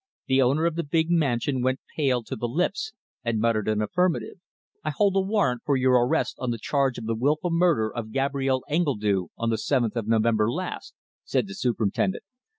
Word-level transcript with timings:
The 0.25 0.41
owner 0.41 0.65
of 0.65 0.73
the 0.73 0.83
big 0.83 1.11
mansion 1.11 1.61
went 1.61 1.79
pale 1.95 2.23
to 2.23 2.35
the 2.35 2.47
lips, 2.47 2.91
and 3.23 3.39
muttered 3.39 3.67
an 3.67 3.83
affirmative. 3.83 4.37
"I 4.83 4.89
hold 4.89 5.15
a 5.15 5.19
warrant 5.19 5.61
for 5.63 5.77
your 5.77 5.93
arrest 6.07 6.37
on 6.39 6.49
the 6.49 6.57
charge 6.57 6.97
of 6.97 7.05
the 7.05 7.13
wilful 7.13 7.51
murder 7.51 7.93
of 7.93 8.11
Gabrielle 8.11 8.63
Engledue 8.67 9.27
on 9.37 9.51
the 9.51 9.59
seventh 9.59 9.95
of 9.95 10.07
November 10.07 10.51
last," 10.51 10.95
said 11.23 11.45
the 11.47 11.53
Superintendent. 11.53 12.23